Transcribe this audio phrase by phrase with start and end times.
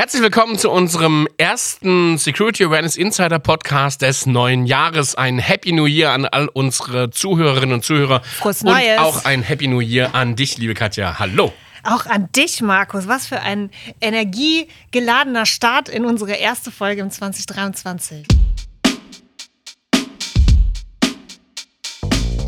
[0.00, 5.16] Herzlich willkommen zu unserem ersten Security Awareness Insider Podcast des neuen Jahres.
[5.16, 8.22] Ein Happy New Year an all unsere Zuhörerinnen und Zuhörer.
[8.22, 9.00] Frohes und Neues.
[9.00, 11.18] auch ein Happy New Year an dich, liebe Katja.
[11.18, 11.52] Hallo.
[11.82, 13.08] Auch an dich, Markus.
[13.08, 18.24] Was für ein energiegeladener Start in unsere erste Folge im 2023.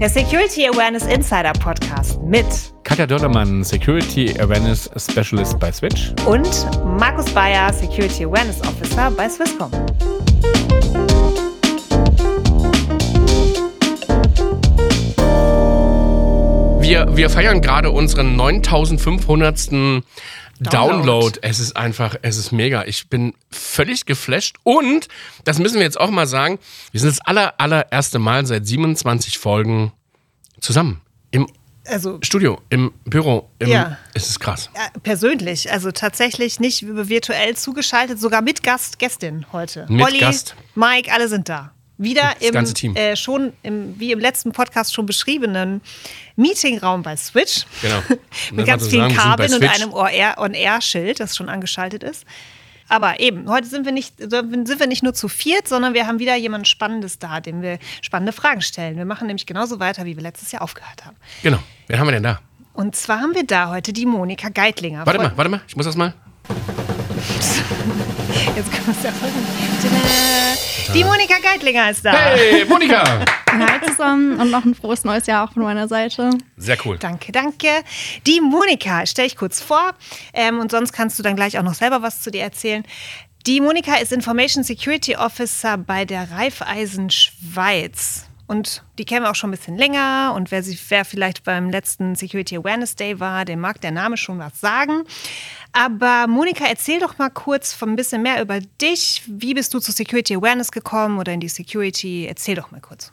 [0.00, 2.46] Der Security Awareness Insider Podcast mit
[2.84, 6.14] Katja Dördermann, Security Awareness Specialist bei Switch.
[6.24, 6.48] und
[6.98, 9.70] Markus Bayer, Security Awareness Officer bei Swisscom.
[16.80, 20.02] Wir, wir feiern gerade unseren 9500.
[20.60, 20.98] Download.
[21.06, 21.38] Download.
[21.42, 22.84] Es ist einfach, es ist mega.
[22.84, 24.56] Ich bin völlig geflasht.
[24.62, 25.08] Und,
[25.44, 26.58] das müssen wir jetzt auch mal sagen,
[26.92, 29.92] wir sind das aller, allererste Mal seit 27 Folgen
[30.60, 31.00] zusammen.
[31.30, 31.48] Im
[31.86, 33.48] Also Studio, im Büro.
[33.58, 33.96] Im, Ja.
[34.14, 34.68] Es ist krass.
[35.02, 39.86] persönlich, also tatsächlich nicht virtuell zugeschaltet, sogar mit Gast, Gästin heute.
[39.88, 40.54] Mit Olli, Gast.
[40.74, 41.72] Mike, alle sind da.
[42.00, 42.96] Wieder im.
[42.96, 45.82] Äh, schon im, wie im letzten Podcast schon beschriebenen
[46.34, 47.66] Meetingraum bei Switch.
[47.82, 48.00] Genau.
[48.52, 52.24] mit ganz vielen Kabeln und einem On-Air- On-Air-Schild, das schon angeschaltet ist.
[52.88, 56.18] Aber eben, heute sind wir, nicht, sind wir nicht nur zu viert, sondern wir haben
[56.18, 58.96] wieder jemand Spannendes da, dem wir spannende Fragen stellen.
[58.96, 61.16] Wir machen nämlich genauso weiter, wie wir letztes Jahr aufgehört haben.
[61.42, 61.58] Genau.
[61.86, 62.40] Wen haben wir denn da?
[62.72, 65.04] Und zwar haben wir da heute die Monika Geitlinger.
[65.04, 65.60] Warte mal, warte mal.
[65.68, 66.14] Ich muss das mal.
[68.56, 70.69] Jetzt können wir es ja folgen.
[70.92, 72.12] Die Monika Geitlinger ist da.
[72.12, 73.24] Hey, Monika!
[73.50, 76.30] Hi zusammen und noch ein frohes neues Jahr auch von meiner Seite.
[76.56, 76.98] Sehr cool.
[76.98, 77.68] Danke, danke.
[78.26, 79.92] Die Monika, stelle ich kurz vor
[80.32, 82.84] ähm, und sonst kannst du dann gleich auch noch selber was zu dir erzählen.
[83.46, 88.29] Die Monika ist Information Security Officer bei der Raiffeisen Schweiz.
[88.50, 90.32] Und die kennen wir auch schon ein bisschen länger.
[90.34, 94.16] Und wer, sie, wer vielleicht beim letzten Security Awareness Day war, dem mag der Name
[94.16, 95.04] schon was sagen.
[95.72, 99.22] Aber Monika, erzähl doch mal kurz ein bisschen mehr über dich.
[99.28, 102.26] Wie bist du zu Security Awareness gekommen oder in die Security?
[102.26, 103.12] Erzähl doch mal kurz.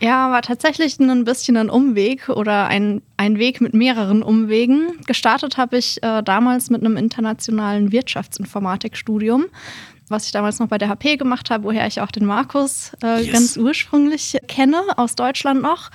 [0.00, 4.98] Ja, war tatsächlich ein bisschen ein Umweg oder ein, ein Weg mit mehreren Umwegen.
[5.06, 9.44] Gestartet habe ich äh, damals mit einem internationalen Wirtschaftsinformatikstudium,
[10.12, 13.22] was ich damals noch bei der HP gemacht habe, woher ich auch den Markus äh,
[13.22, 13.32] Yes.
[13.32, 15.90] ganz ursprünglich kenne, aus Deutschland noch.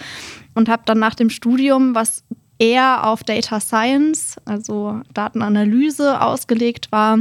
[0.55, 2.23] Und habe dann nach dem Studium, was
[2.59, 7.19] eher auf Data Science, also Datenanalyse ausgelegt war,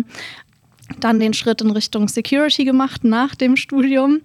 [1.00, 4.20] dann den Schritt in Richtung Security gemacht nach dem Studium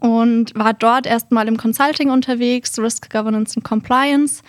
[0.00, 4.42] und war dort erstmal im Consulting unterwegs, Risk Governance und Compliance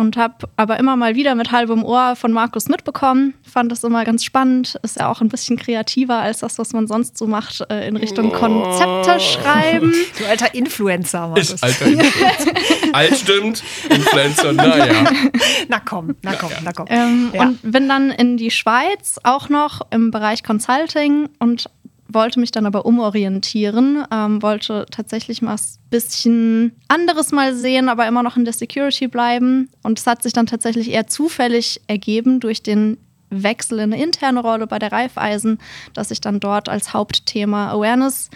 [0.00, 3.34] und habe aber immer mal wieder mit halbem Ohr von Markus mitbekommen.
[3.42, 4.78] Fand das immer ganz spannend.
[4.82, 7.96] Ist ja auch ein bisschen kreativer als das, was man sonst so macht, äh, in
[7.96, 9.92] Richtung Konzepte schreiben.
[10.18, 11.50] Du alter Influencer, Markus.
[11.52, 12.52] Ist alter Influencer.
[12.92, 15.04] Alt stimmt, Influencer, naja.
[15.68, 16.86] Na komm, na komm, na komm.
[16.88, 17.42] Ähm, Ja.
[17.42, 21.68] Und bin dann in die Schweiz, auch noch im Bereich Consulting und
[22.08, 28.06] wollte mich dann aber umorientieren, ähm, wollte tatsächlich mal ein bisschen anderes mal sehen, aber
[28.06, 29.70] immer noch in der Security bleiben.
[29.82, 32.98] Und es hat sich dann tatsächlich eher zufällig ergeben durch den
[33.30, 35.58] Wechsel in eine interne Rolle bei der Raiffeisen,
[35.92, 38.30] dass ich dann dort als Hauptthema Awareness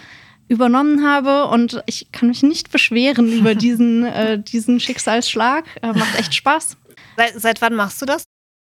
[0.47, 5.65] übernommen habe und ich kann mich nicht beschweren über diesen, äh, diesen Schicksalsschlag.
[5.81, 6.75] Äh, macht echt Spaß.
[7.15, 8.23] Seit, seit wann machst du das?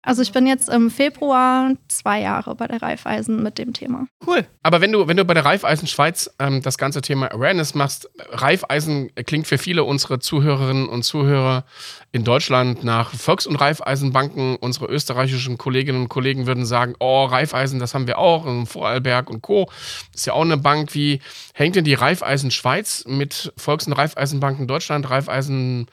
[0.09, 4.07] Also ich bin jetzt im Februar zwei Jahre bei der Raiffeisen mit dem Thema.
[4.27, 4.47] Cool.
[4.63, 8.09] Aber wenn du, wenn du bei der Raiffeisen Schweiz ähm, das ganze Thema Awareness machst,
[8.31, 11.67] Raiffeisen klingt für viele unserer Zuhörerinnen und Zuhörer
[12.11, 14.57] in Deutschland nach Volks- und Raiffeisenbanken.
[14.57, 19.29] Unsere österreichischen Kolleginnen und Kollegen würden sagen, oh, Raiffeisen, das haben wir auch, und Vorarlberg
[19.29, 19.69] und Co.
[20.15, 20.95] Ist ja auch eine Bank.
[20.95, 21.21] Wie
[21.53, 25.85] hängt denn die Raiffeisen Schweiz mit Volks- und Raiffeisenbanken Deutschland, Raiffeisen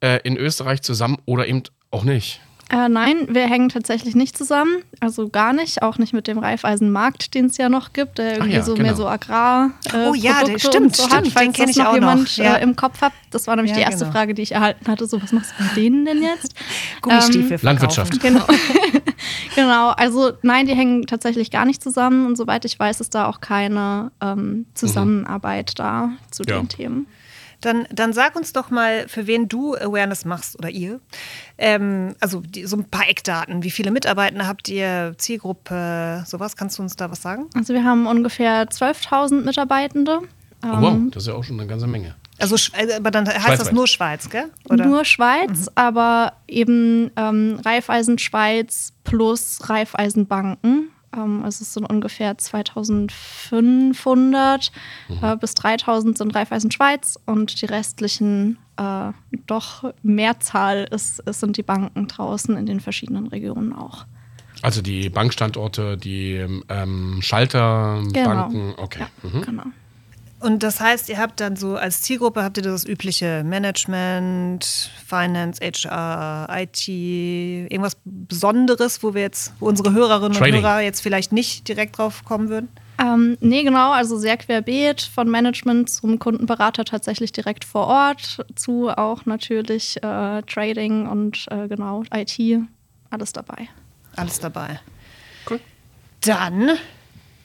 [0.00, 2.42] äh, in Österreich zusammen oder eben auch nicht?
[2.72, 4.82] Äh, nein, wir hängen tatsächlich nicht zusammen.
[4.98, 5.82] Also gar nicht.
[5.82, 8.86] Auch nicht mit dem Reifeisenmarkt, den es ja noch gibt, der irgendwie ja, so genau.
[8.86, 9.72] mehr so Agrar.
[9.92, 11.92] Äh, Oh ja, der- stimmt, so stimmt, Hat, falls den kenn das ich noch auch
[11.92, 12.54] noch, jemand ja.
[12.56, 13.12] äh, im Kopf hat.
[13.30, 14.12] Das war nämlich Ja, die erste genau.
[14.16, 15.06] Frage, die ich erhalten hatte.
[15.06, 16.54] So, was machst du mit denen denn jetzt?
[17.02, 17.66] Gummistiefel verkaufen.
[17.66, 18.20] Landwirtschaft.
[18.20, 18.46] Genau.
[19.54, 23.26] genau, also nein, die hängen tatsächlich gar nicht zusammen und soweit ich weiß, ist da
[23.26, 26.58] auch keine ähm, Zusammenarbeit da zu Ja.
[26.58, 27.06] den Themen.
[27.62, 31.00] Dann, dann sag uns doch mal, für wen du Awareness machst oder ihr.
[31.58, 33.62] Ähm, also die, so ein paar Eckdaten.
[33.62, 35.14] Wie viele Mitarbeiter habt ihr?
[35.18, 36.56] Zielgruppe, sowas?
[36.56, 37.48] Kannst du uns da was sagen?
[37.54, 40.20] Also wir haben ungefähr 12.000 Mitarbeitende.
[40.64, 42.14] Oh, Ähm, wow, das ist ja auch schon eine ganze Menge.
[42.38, 44.50] Also, äh, aber dann heißt das nur Schweiz, gell?
[44.68, 44.86] Oder?
[44.86, 50.90] Nur Schweiz, aber eben ähm, Raiffeisen Schweiz plus Raiffeisenbanken.
[51.14, 54.72] Ähm, also es sind ungefähr 2500
[55.22, 59.12] äh, bis 3000 sind Raiffeisen Schweiz und die restlichen äh,
[59.46, 64.06] doch Mehrzahl ist, ist, sind die Banken draußen in den verschiedenen Regionen auch.
[64.62, 69.00] Also die Bankstandorte, die ähm, Schalterbanken, okay.
[69.00, 69.42] Ja, Mhm.
[69.42, 69.64] genau.
[70.42, 75.60] Und das heißt, ihr habt dann so als Zielgruppe habt ihr das übliche Management, Finance,
[75.62, 80.56] HR, IT, irgendwas Besonderes, wo wir jetzt, wo unsere Hörerinnen Trading.
[80.56, 82.68] und Hörer jetzt vielleicht nicht direkt drauf kommen würden?
[82.98, 88.90] Ähm, nee, genau, also sehr querbeet von Management zum Kundenberater tatsächlich direkt vor Ort, zu
[88.90, 92.38] auch natürlich äh, Trading und äh, genau IT,
[93.10, 93.68] alles dabei.
[94.16, 94.80] Alles dabei.
[95.48, 95.60] Cool.
[96.20, 96.70] Dann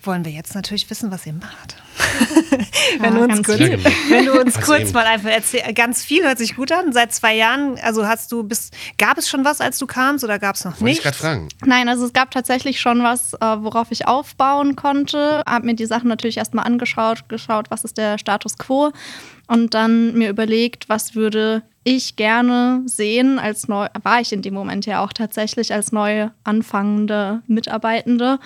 [0.01, 1.75] wollen wir jetzt natürlich wissen, was ihr macht.
[2.99, 3.79] wenn, Ja, du uns kurz, viel.
[4.09, 4.91] Wenn du uns Was kurz eben.
[4.93, 6.93] mal einfach erzählst, ganz viel hört sich gut an.
[6.93, 10.39] Seit zwei Jahren, also hast du bis, gab es schon was, als du kamst oder
[10.39, 10.97] gab es noch Wollte nicht?
[10.97, 11.49] ich gerade fragen.
[11.65, 15.43] Nein, also es gab tatsächlich schon was, äh, worauf ich aufbauen konnte.
[15.45, 18.91] Hab mir die Sachen natürlich erstmal angeschaut, geschaut, was ist der Status quo
[19.47, 24.53] und dann mir überlegt, was würde ich gerne sehen als neu, war ich in dem
[24.53, 28.39] Moment ja auch tatsächlich als neu anfangende Mitarbeitende.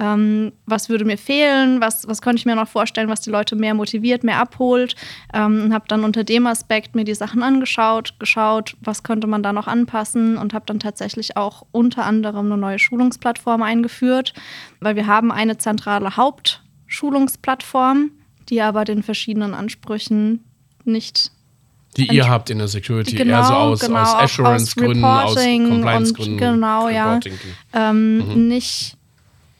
[0.00, 1.80] Ähm, was würde mir fehlen?
[1.80, 4.94] Was, was könnte ich mir noch vorstellen, was die Leute mehr motiviert, mehr abholt?
[5.34, 9.42] Ähm, und habe dann unter dem Aspekt mir die Sachen angeschaut, geschaut, was könnte man
[9.42, 14.34] da noch anpassen und habe dann tatsächlich auch unter anderem eine neue Schulungsplattform eingeführt,
[14.80, 18.10] weil wir haben eine zentrale Hauptschulungsplattform,
[18.48, 20.44] die aber den verschiedenen Ansprüchen
[20.84, 21.30] nicht
[21.96, 26.36] Die ihr habt in der Security, eher Genau, so aus, genau, aus Assurance-Gründen, aus Compliance-Gründen.
[26.38, 27.14] genau, ja.
[27.14, 27.34] Reporting.
[27.72, 28.48] ähm, Mhm.
[28.48, 28.97] nicht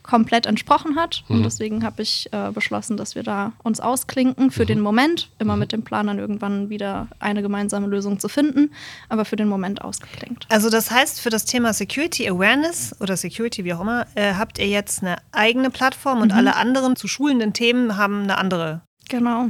[0.09, 1.23] komplett entsprochen hat.
[1.29, 4.51] Und deswegen habe ich äh, beschlossen, dass wir da uns ausklinken Mhm.
[4.51, 8.71] für den Moment, immer mit dem Plan, dann irgendwann wieder eine gemeinsame Lösung zu finden,
[9.07, 10.47] aber für den Moment ausgeklinkt.
[10.49, 14.57] Also das heißt, für das Thema Security Awareness oder Security, wie auch immer, äh, habt
[14.57, 16.21] ihr jetzt eine eigene Plattform Mhm.
[16.23, 18.81] und alle anderen zu schulenden Themen haben eine andere.
[19.09, 19.49] Genau.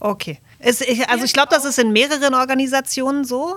[0.00, 0.38] Okay.
[0.58, 3.54] Es, ich, also ich glaube, das ist in mehreren Organisationen so,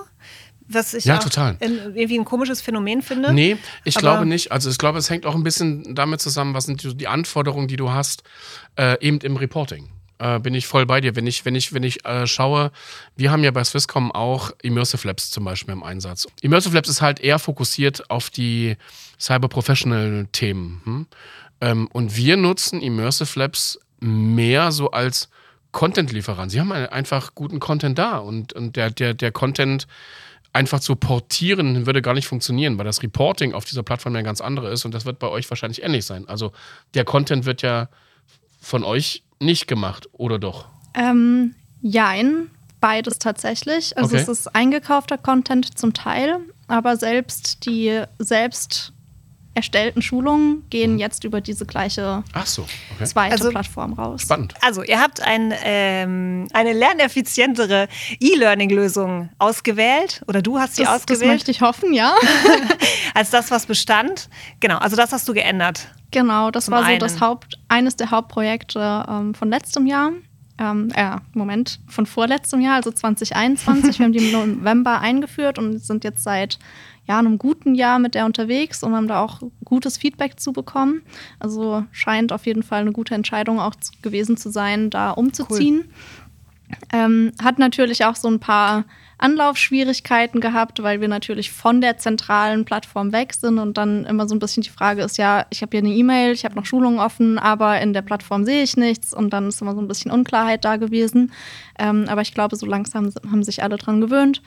[0.68, 1.56] was ich Ja, total.
[1.60, 3.32] Irgendwie ein komisches Phänomen finde.
[3.32, 4.52] Nee, ich glaube nicht.
[4.52, 7.68] Also ich glaube, es hängt auch ein bisschen damit zusammen, was sind die, die Anforderungen,
[7.68, 8.22] die du hast,
[8.76, 9.88] äh, eben im Reporting.
[10.18, 11.14] Äh, bin ich voll bei dir.
[11.16, 12.72] Wenn ich, wenn ich, wenn ich äh, schaue,
[13.16, 16.26] wir haben ja bei Swisscom auch Immersive Labs zum Beispiel im Einsatz.
[16.42, 18.76] Immersive Labs ist halt eher fokussiert auf die
[19.20, 20.80] Cyber-Professional-Themen.
[20.84, 21.06] Hm?
[21.60, 25.28] Ähm, und wir nutzen Immersive Labs mehr so als
[25.70, 26.50] Content-Lieferant.
[26.50, 29.86] Sie haben einfach guten Content da und, und der, der, der Content
[30.52, 34.40] einfach zu portieren würde gar nicht funktionieren, weil das Reporting auf dieser Plattform ja ganz
[34.40, 36.28] andere ist und das wird bei euch wahrscheinlich ähnlich sein.
[36.28, 36.52] Also
[36.94, 37.88] der Content wird ja
[38.60, 40.66] von euch nicht gemacht, oder doch?
[40.94, 42.50] Ähm, jein,
[42.80, 43.96] beides tatsächlich.
[43.96, 44.22] Also Okay.
[44.22, 48.92] es ist eingekaufter Content zum Teil, aber selbst die selbst
[49.58, 52.62] erstellten Schulungen gehen jetzt über diese gleiche Ach so,
[52.94, 53.04] okay.
[53.04, 54.22] zweite Also- Plattform raus.
[54.22, 54.54] Spannend.
[54.62, 57.88] Also, ihr habt ein, ähm, eine lerneffizientere
[58.20, 62.14] E-Learning-Lösung ausgewählt oder du hast sie Das, das ausgewählt möchte ich hoffen, ja.
[63.14, 64.28] als das, was bestand.
[64.60, 65.88] Genau, also das hast du geändert.
[66.10, 67.00] Genau, das Zum war so einen.
[67.00, 70.12] das Haupt, eines der Hauptprojekte ähm, von letztem Jahr.
[70.60, 73.98] Ähm, ja, Moment, von vorletztem Jahr, also 2021.
[73.98, 76.58] Wir haben die im November eingeführt und sind jetzt seit
[77.08, 81.02] ja, einem guten Jahr mit der unterwegs und haben da auch gutes Feedback zu bekommen.
[81.40, 85.90] Also scheint auf jeden Fall eine gute Entscheidung auch gewesen zu sein, da umzuziehen.
[86.92, 88.84] Ähm, hat natürlich auch so ein paar
[89.16, 94.34] Anlaufschwierigkeiten gehabt, weil wir natürlich von der zentralen Plattform weg sind und dann immer so
[94.34, 97.00] ein bisschen die Frage ist, ja, ich habe hier eine E-Mail, ich habe noch Schulungen
[97.00, 100.12] offen, aber in der Plattform sehe ich nichts und dann ist immer so ein bisschen
[100.12, 101.32] Unklarheit da gewesen.
[101.78, 104.42] Ähm, aber ich glaube, so langsam haben sich alle dran gewöhnt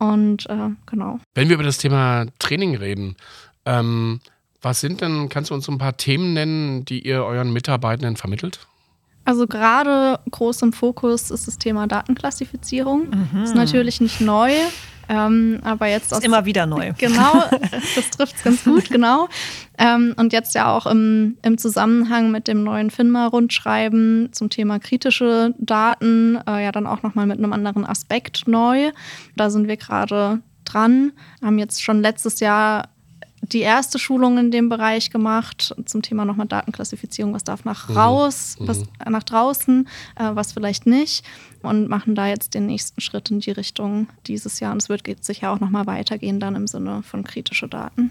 [0.00, 1.20] und äh, genau.
[1.34, 3.16] Wenn wir über das Thema Training reden,
[3.64, 4.20] ähm,
[4.62, 8.16] was sind denn, kannst du uns so ein paar Themen nennen, die ihr euren Mitarbeitenden
[8.16, 8.66] vermittelt?
[9.24, 13.08] Also gerade groß im Fokus ist das Thema Datenklassifizierung.
[13.44, 14.50] Ist natürlich nicht neu,
[15.10, 16.92] ähm, aber jetzt Ist immer wieder neu.
[16.96, 17.42] Genau,
[17.96, 19.28] das trifft es ganz gut, genau.
[19.76, 25.52] Ähm, und jetzt ja auch im, im Zusammenhang mit dem neuen FINMA-Rundschreiben zum Thema kritische
[25.58, 28.92] Daten, äh, ja dann auch nochmal mit einem anderen Aspekt neu.
[29.34, 31.10] Da sind wir gerade dran,
[31.42, 32.88] haben jetzt schon letztes Jahr
[33.42, 38.56] die erste Schulung in dem Bereich gemacht zum Thema nochmal Datenklassifizierung, was darf nach raus,
[38.60, 41.24] was nach draußen, äh, was vielleicht nicht.
[41.62, 44.72] Und machen da jetzt den nächsten Schritt in die Richtung dieses Jahr.
[44.72, 48.10] Und es wird sicher auch nochmal weitergehen dann im Sinne von kritische Daten.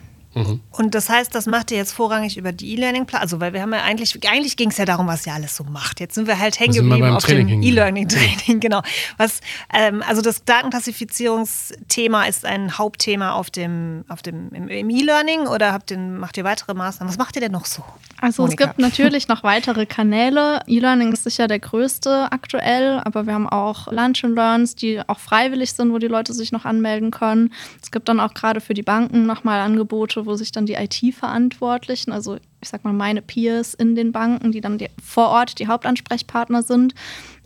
[0.72, 3.22] Und das heißt, das macht ihr jetzt vorrangig über die E-Learning-Plattform.
[3.22, 5.64] Also, weil wir haben ja eigentlich, eigentlich ging es ja darum, was ihr alles so
[5.64, 6.00] macht.
[6.00, 7.64] Jetzt sind wir halt hängen geblieben auf Training dem.
[7.64, 8.82] E-Learning-Training, genau.
[9.18, 9.42] Was,
[9.74, 15.74] ähm, also das Datenklassifizierungsthema ist ein Hauptthema auf dem, auf dem, im, im E-Learning oder
[15.74, 17.12] habt ihr, macht ihr weitere Maßnahmen?
[17.12, 17.84] Was macht ihr denn noch so?
[18.22, 18.64] Also Monika.
[18.64, 20.62] es gibt natürlich noch weitere Kanäle.
[20.68, 25.20] E-Learning ist sicher der größte aktuell, aber wir haben auch Lunch and Learns, die auch
[25.20, 27.54] freiwillig sind, wo die Leute sich noch anmelden können.
[27.82, 32.12] Es gibt dann auch gerade für die Banken nochmal Angebote, wo sich dann die IT-Verantwortlichen,
[32.12, 35.68] also ich sag mal meine Peers in den Banken, die dann die, vor Ort die
[35.68, 36.94] Hauptansprechpartner sind,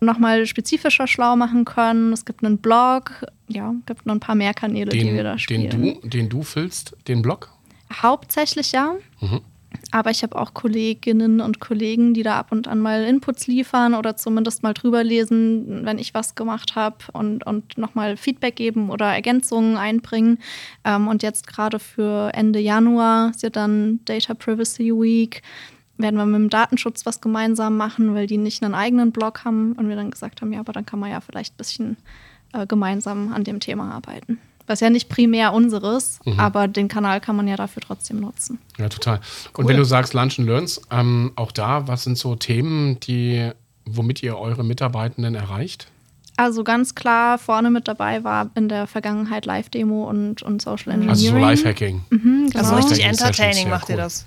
[0.02, 2.14] nochmal spezifischer schlau machen können.
[2.14, 5.40] Es gibt einen Blog, ja, gibt noch ein paar mehr Kanäle, Den, die wir da
[5.40, 5.70] spielen.
[5.70, 7.50] den, du, den du füllst, den Blog?
[7.92, 8.96] Hauptsächlich ja.
[9.94, 13.94] Aber ich habe auch Kolleginnen und Kollegen, die da ab und an mal Inputs liefern
[13.94, 18.90] oder zumindest mal drüber lesen, wenn ich was gemacht habe und, und nochmal Feedback geben
[18.90, 20.40] oder Ergänzungen einbringen.
[20.84, 25.44] Ähm, und jetzt gerade für Ende Januar ist ja dann Data Privacy Week.
[26.00, 29.74] Werden wir mit dem Datenschutz was gemeinsam machen, weil die nicht einen eigenen Blog haben
[29.74, 31.98] und wir dann gesagt haben, ja, aber dann kann man ja vielleicht ein bisschen
[32.54, 34.40] äh, gemeinsam an dem Thema arbeiten.
[34.66, 38.60] Was ja nicht primär unseres, aber den Kanal kann man ja dafür trotzdem nutzen.
[38.78, 39.20] Ja, total.
[39.58, 43.52] Und wenn du sagst Lunch and Learns, ähm, auch da, was sind so Themen, die,
[43.86, 45.88] womit ihr eure Mitarbeitenden erreicht?
[46.36, 51.10] Also ganz klar vorne mit dabei war in der Vergangenheit Live-Demo und, und Social Engineering.
[51.10, 52.02] Also so Lifehacking.
[52.10, 52.60] Mhm, genau.
[52.60, 53.96] Also richtig entertaining macht cool.
[53.96, 54.26] ihr das.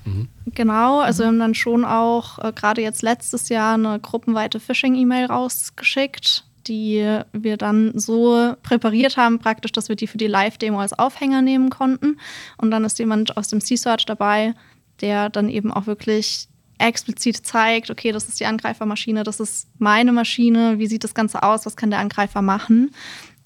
[0.55, 5.27] Genau, also wir haben dann schon auch äh, gerade jetzt letztes Jahr eine gruppenweite Phishing-E-Mail
[5.27, 10.93] rausgeschickt, die wir dann so präpariert haben, praktisch, dass wir die für die Live-Demo als
[10.93, 12.19] Aufhänger nehmen konnten.
[12.59, 14.55] Und dann ist jemand aus dem C-Search dabei,
[15.01, 20.13] der dann eben auch wirklich explizit zeigt, okay, das ist die Angreifermaschine, das ist meine
[20.13, 22.91] Maschine, wie sieht das Ganze aus, was kann der Angreifer machen?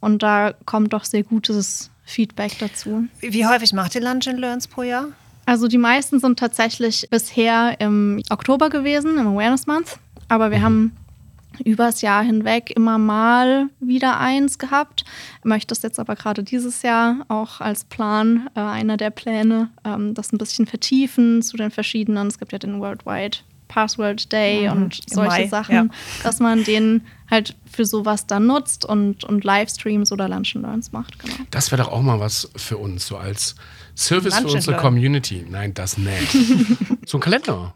[0.00, 3.04] Und da kommt doch sehr gutes Feedback dazu.
[3.20, 5.08] Wie häufig macht ihr Lunch and Learns pro Jahr?
[5.46, 9.98] Also die meisten sind tatsächlich bisher im Oktober gewesen, im Awareness Month.
[10.28, 10.96] Aber wir haben
[11.64, 15.04] übers Jahr hinweg immer mal wieder eins gehabt.
[15.44, 20.14] Möchte es jetzt aber gerade dieses Jahr auch als Plan, äh, einer der Pläne, ähm,
[20.14, 22.26] das ein bisschen vertiefen zu den verschiedenen.
[22.28, 23.38] Es gibt ja den Worldwide
[23.68, 25.86] Password Day Mhm, und solche Mai, Sachen, ja.
[26.24, 30.90] dass man den halt für sowas dann nutzt und, und Livestreams oder Lunch and Learns
[30.90, 31.18] macht.
[31.20, 31.34] Genau.
[31.52, 33.54] Das wäre doch auch mal was für uns, so als
[33.94, 34.76] Service Lunch für unsere.
[34.76, 35.46] Community.
[35.48, 36.36] Nein, das nicht.
[37.06, 37.74] so ein Kalender.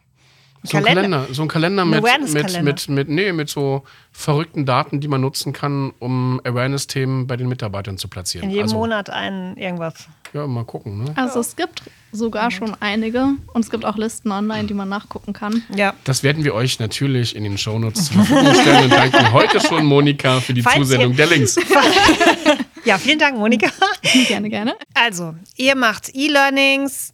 [0.67, 1.19] So ein Kalender.
[1.19, 2.03] Kalender, so ein Kalender Ein mit,
[2.33, 7.37] mit, mit, mit, nee, mit so verrückten Daten, die man nutzen kann, um Awareness-Themen bei
[7.37, 8.49] den Mitarbeitern zu platzieren.
[8.49, 10.09] In jedem also, Monat ein irgendwas.
[10.33, 11.05] Ja, mal gucken.
[11.05, 11.13] Ne?
[11.17, 15.35] Also es gibt sogar schon einige und es gibt auch Listen online, die man nachgucken
[15.35, 15.63] kann.
[15.75, 15.93] Ja.
[16.05, 19.85] Das werden wir euch natürlich in den Shownotes zur Verfügung stellen und danken heute schon
[19.85, 21.57] Monika für die Falls Zusendung der Links.
[22.85, 23.69] Ja, vielen Dank, Monika.
[24.29, 24.77] gerne, gerne.
[24.93, 27.13] Also, ihr macht E-Learnings,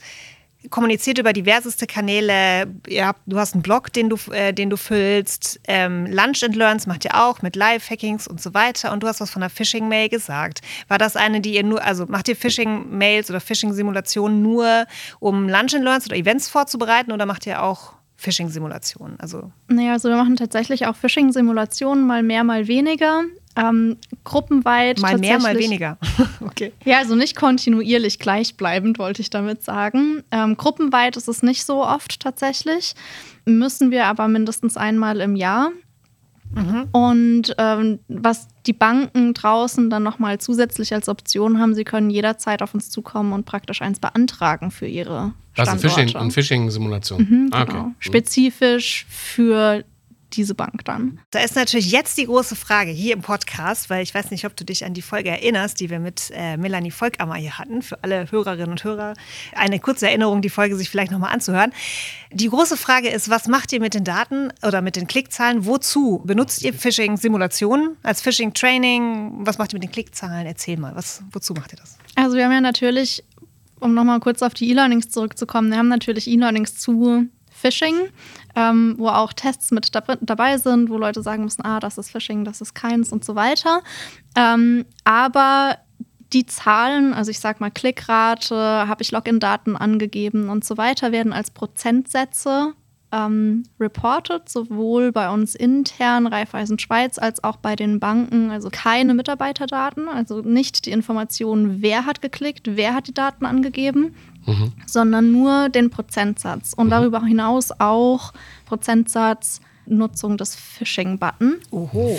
[0.68, 2.66] kommuniziert über diverseste Kanäle.
[2.98, 5.60] Habt, du hast einen Blog, den du, äh, den du füllst.
[5.66, 8.92] Ähm, Lunch and Learns macht ihr auch mit Live-Hackings und so weiter.
[8.92, 10.60] Und du hast was von einer Phishing-Mail gesagt.
[10.88, 14.86] War das eine, die ihr nur, also macht ihr Phishing-Mails oder Phishing-Simulationen nur,
[15.18, 19.18] um Lunch and Learns oder Events vorzubereiten oder macht ihr auch Phishing-Simulationen?
[19.18, 23.22] Also, Naja, also wir machen tatsächlich auch Phishing-Simulationen, mal mehr, mal weniger.
[23.56, 25.00] Ähm, gruppenweit.
[25.00, 25.98] mal mehr, mal weniger.
[26.40, 26.72] okay.
[26.84, 30.22] Ja, also nicht kontinuierlich gleichbleibend, wollte ich damit sagen.
[30.30, 32.94] Ähm, gruppenweit ist es nicht so oft tatsächlich.
[33.44, 35.72] Müssen wir aber mindestens einmal im Jahr.
[36.90, 42.60] Und ähm, was die Banken draußen dann nochmal zusätzlich als Option haben, sie können jederzeit
[42.60, 45.88] auf uns zukommen und praktisch eins beantragen für ihre Also Standorte.
[45.88, 47.50] Phishing, eine Phishing-Simulation.
[47.52, 47.72] ah, okay.
[47.72, 47.92] Genau.
[48.00, 49.84] Spezifisch für
[50.32, 51.20] diese Bank dann.
[51.30, 54.56] Da ist natürlich jetzt die große Frage hier im Podcast, weil ich weiß nicht, ob
[54.56, 58.02] du dich an die Folge erinnerst, die wir mit äh, Melanie Volkammer hier hatten, für
[58.02, 59.14] alle Hörerinnen und Hörer.
[59.54, 61.72] Eine kurze Erinnerung, die Folge sich vielleicht nochmal anzuhören.
[62.32, 65.66] Die große Frage ist, was macht ihr mit den Daten oder mit den Klickzahlen?
[65.66, 66.22] Wozu?
[66.24, 69.46] Benutzt ihr Phishing-Simulationen als Phishing-Training?
[69.46, 70.46] Was macht ihr mit den Klickzahlen?
[70.46, 71.98] Erzähl mal, was, wozu macht ihr das?
[72.14, 73.24] Also wir haben ja natürlich,
[73.80, 77.28] um nochmal kurz auf die E-Learnings zurückzukommen, wir haben natürlich E-Learnings zu
[77.60, 78.08] Phishing,
[78.56, 82.10] ähm, wo auch Tests mit dab dabei sind, wo Leute sagen müssen, ah, das ist
[82.10, 83.82] Phishing, das ist keins und so weiter.
[84.36, 85.76] Ähm, aber
[86.32, 91.32] die Zahlen, also ich sag mal Klickrate, habe ich Login-Daten angegeben und so weiter, werden
[91.32, 92.74] als Prozentsätze
[93.12, 98.50] ähm, reported, sowohl bei uns intern, Raiffeisen Schweiz, als auch bei den Banken.
[98.50, 104.14] Also keine Mitarbeiterdaten, also nicht die Information, wer hat geklickt, wer hat die Daten angegeben,
[104.86, 106.72] sondern nur den Prozentsatz.
[106.74, 108.32] Und darüber hinaus auch
[108.66, 111.56] Prozentsatz Nutzung des Phishing-Button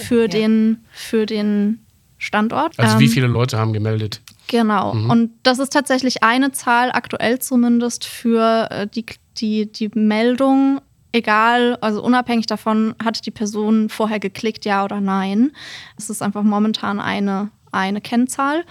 [0.03, 0.27] für, ja.
[0.27, 1.85] den, für den
[2.17, 2.77] Standort.
[2.77, 4.21] Also wie Ähm, viele Leute haben gemeldet?
[4.47, 4.91] Genau.
[4.91, 9.05] Und das ist tatsächlich eine Zahl, aktuell zumindest, für äh, die,
[9.37, 10.81] die, die Meldung,
[11.13, 15.51] egal, also unabhängig davon, hat die Person vorher geklickt, ja oder nein.
[15.97, 18.65] Es ist einfach momentan eine, eine Kennzahl.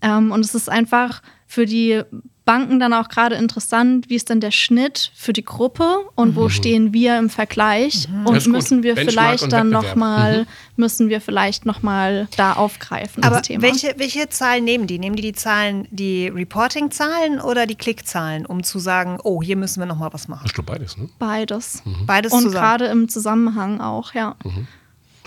[0.00, 2.02] Ähm, und es ist einfach für die
[2.46, 6.44] Banken dann auch gerade interessant, wie ist denn der Schnitt für die Gruppe und wo
[6.44, 6.50] Mhm.
[6.50, 9.10] stehen wir im Vergleich Das und müssen wir Benchmark
[9.40, 9.82] vielleicht dann Wettbewerb.
[9.84, 10.46] noch mal Mhm.
[10.76, 13.62] müssen wir vielleicht noch mal da aufgreifen Aber das Thema.
[13.62, 14.98] welche, welche Zahlen nehmen die?
[14.98, 19.80] Nehmen die die Zahlen, die Reporting-Zahlen oder die Klickzahlen, um zu sagen, oh, hier müssen
[19.80, 20.44] wir noch mal was machen?
[20.46, 21.08] Ich glaube beides, ne?
[21.18, 21.82] Beides.
[22.06, 22.54] Beides Und zusammen.
[22.62, 24.36] gerade im Zusammenhang auch, ja.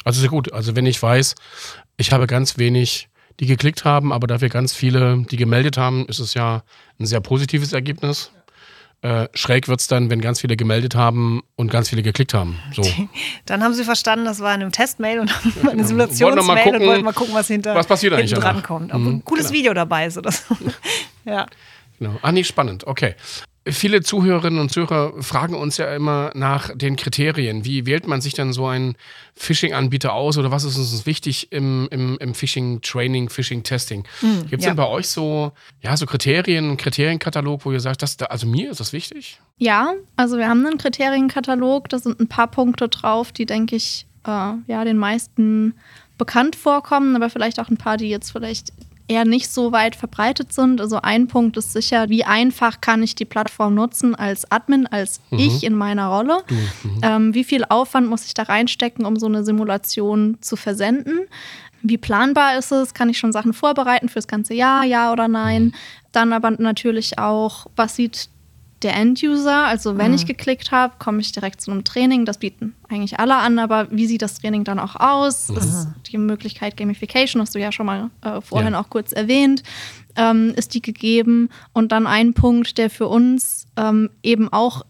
[0.05, 0.53] Also sehr gut.
[0.53, 1.35] Also wenn ich weiß,
[1.97, 6.19] ich habe ganz wenig, die geklickt haben, aber dafür ganz viele, die gemeldet haben, ist
[6.19, 6.63] es ja
[6.99, 8.31] ein sehr positives Ergebnis.
[9.01, 12.59] Äh, schräg wird es dann, wenn ganz viele gemeldet haben und ganz viele geklickt haben.
[12.75, 12.81] So.
[13.45, 17.05] Dann haben sie verstanden, das war eine Testmail und eine mal Simulationsmail gucken, und wollten
[17.05, 18.93] mal gucken, was hinter was passiert hinten dran kommt.
[18.93, 19.57] Ob Mhm, ein cooles genau.
[19.57, 20.53] Video dabei ist oder so.
[21.25, 21.45] ja.
[21.97, 22.17] Genau.
[22.21, 22.85] Ah, nee, spannend.
[22.87, 23.15] Okay.
[23.67, 27.65] Viele Zuhörerinnen und Zuhörer fragen uns ja immer nach den Kriterien.
[27.65, 28.95] Wie wählt man sich dann so einen
[29.35, 34.03] Phishing-Anbieter aus oder was ist uns wichtig im, im, im Phishing-Training, Phishing-Testing?
[34.49, 34.69] Gibt es ja.
[34.71, 35.51] denn bei euch so,
[35.81, 39.39] ja, so Kriterien, einen Kriterienkatalog, wo ihr sagt, das, da- also mir ist das wichtig?
[39.57, 44.07] Ja, also wir haben einen Kriterienkatalog, da sind ein paar Punkte drauf, die, denke ich,
[44.25, 44.29] äh,
[44.67, 45.75] ja, den meisten
[46.17, 48.71] bekannt vorkommen, aber vielleicht auch ein paar, die jetzt vielleicht
[49.09, 50.79] eher nicht so weit verbreitet sind.
[50.79, 55.19] Also ein Punkt ist sicher, wie einfach kann ich die Plattform nutzen als Admin, als
[55.31, 56.43] ich in meiner Rolle.
[57.01, 61.27] Ähm, wie viel Aufwand muss ich da reinstecken, um so eine Simulation zu versenden?
[61.81, 62.93] Wie planbar ist es?
[62.93, 65.73] Kann ich schon Sachen vorbereiten fürs ganze Jahr, ja oder nein?
[66.11, 68.29] Dann aber natürlich auch, was sieht
[68.81, 72.25] der End-User, also wenn ich geklickt habe, komme ich direkt zu einem Training.
[72.25, 75.49] Das bieten eigentlich alle an, aber wie sieht das Training dann auch aus?
[75.49, 78.79] Ist die Möglichkeit Gamification, hast du ja schon mal äh, vorhin Ja.
[78.81, 79.63] auch kurz erwähnt,
[80.15, 81.49] ähm, ist die gegeben?
[81.73, 84.85] Und dann ein Punkt, der für uns ähm, eben auch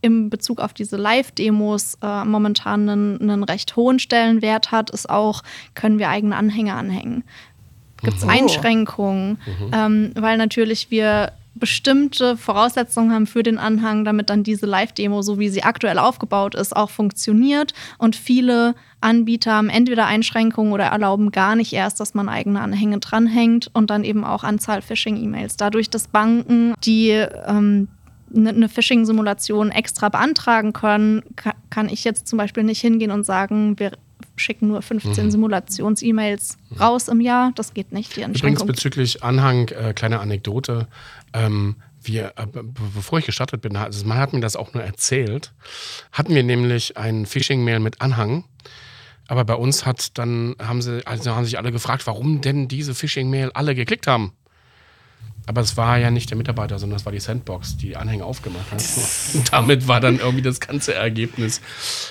[0.00, 5.42] im Bezug auf diese Live-Demos äh, momentan einen, einen recht hohen Stellenwert hat, ist auch,
[5.74, 7.24] können wir eigene Anhänger anhängen?
[8.02, 8.28] Gibt es Oh.
[8.28, 9.38] Einschränkungen?
[9.72, 15.38] Ähm, weil natürlich wir bestimmte Voraussetzungen haben für den Anhang, damit dann diese Live-Demo, so
[15.38, 17.74] wie sie aktuell aufgebaut ist, auch funktioniert.
[17.98, 22.98] Und viele Anbieter haben entweder Einschränkungen oder erlauben gar nicht erst, dass man eigene Anhänge
[22.98, 25.56] dranhängt und dann eben auch Anzahl Phishing-E-Mails.
[25.56, 27.88] Dadurch, dass Banken die ähm,
[28.34, 33.24] eine eine Phishing-Simulation extra beantragen können, ka- kann ich jetzt zum Beispiel nicht hingehen und
[33.24, 33.92] sagen, wir
[34.36, 37.52] schicken nur 15 Simulations-E-Mails raus im Jahr.
[37.54, 38.66] Das geht nicht, die Übrigens Einschränkung.
[38.66, 40.88] bezüglich Anhang, äh, kleine Anekdote.
[41.32, 44.82] Ähm, wir, äh, be- bevor ich gestartet bin, also man hat mir das auch nur
[44.82, 45.52] erzählt,
[46.12, 48.44] hatten wir nämlich ein Phishing-Mail mit Anhang.
[49.26, 52.94] Aber bei uns hat dann, haben sie, also haben sich alle gefragt, warum denn diese
[52.94, 54.32] Phishing-Mail alle geklickt haben.
[55.46, 58.24] Aber es war ja nicht der Mitarbeiter, sondern es war die Sandbox, die die Anhänge
[58.24, 58.82] aufgemacht hat.
[59.34, 61.60] Und damit war dann irgendwie das ganze Ergebnis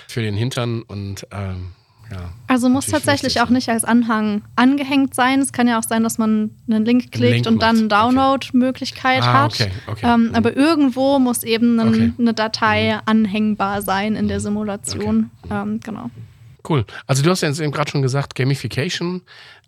[0.07, 1.71] für den Hintern und ähm,
[2.13, 2.29] ja.
[2.47, 5.39] Also muss tatsächlich auch nicht als Anhang angehängt sein.
[5.39, 7.91] Es kann ja auch sein, dass man einen Link klickt Link und dann eine macht.
[8.03, 8.15] Okay.
[8.15, 9.53] Download-Möglichkeit Ah, hat.
[9.53, 10.05] okay, okay.
[10.13, 10.35] Ähm, Mhm.
[10.35, 11.91] Aber irgendwo muss eben ein.
[11.91, 12.13] Mhm.
[12.19, 15.29] eine Datei anhängbar sein in der Simulation.
[15.49, 16.09] Ähm, genau.
[16.67, 16.85] Cool.
[17.07, 19.21] Also du hast ja jetzt eben gerade schon gesagt, Gamification.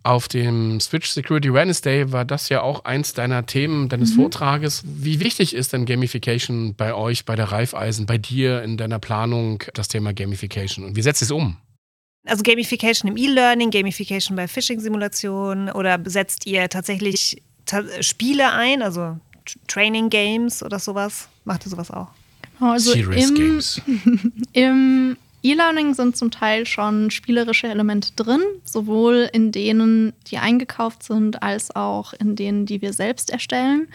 [0.04, 4.84] Auf dem Switch Security Awareness Day war das ja auch eins deiner Themen deines Vortrages.
[4.86, 9.64] Wie wichtig ist denn Gamification bei euch, bei der Raiffeisen, bei dir in deiner Planung,
[9.74, 10.86] das Thema Gamification?
[10.86, 11.58] Und wie setzt ihr es um?
[12.26, 19.18] Also Gamification im E-Learning, Gamification bei Phishing-Simulationen oder setzt ihr tatsächlich ta Spiele ein, also
[19.68, 21.30] Training Games oder sowas?
[21.44, 22.08] Macht ihr sowas auch?
[22.58, 23.82] Genau, Also Serious im, Games.
[24.54, 31.44] Im E-Learning sind zum Teil schon spielerische Elemente drin, sowohl in denen, die eingekauft sind,
[31.44, 33.88] als auch in denen, die wir selbst erstellen.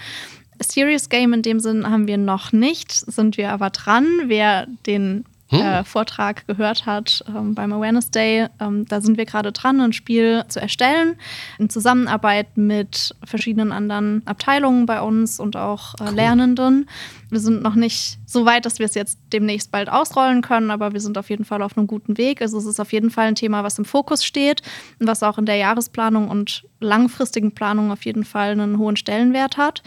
[0.62, 4.06] Serious Game in dem Sinn haben wir noch nicht, sind wir aber dran.
[4.26, 9.52] Wer den äh, Vortrag gehört hat ähm, beim Awareness Day, ähm, da sind wir gerade
[9.52, 11.16] dran, ein Spiel zu erstellen,
[11.58, 16.88] in Zusammenarbeit mit verschiedenen anderen Abteilungen bei uns und auch äh, Lernenden.
[17.30, 20.92] Wir sind noch nicht so weit, dass wir es jetzt demnächst bald ausrollen können, aber
[20.92, 22.42] wir sind auf jeden Fall auf einem guten Weg.
[22.42, 24.62] Also es ist auf jeden Fall ein Thema, was im Fokus steht
[24.98, 29.56] und was auch in der Jahresplanung und langfristigen Planung auf jeden Fall einen hohen Stellenwert
[29.56, 29.82] hat.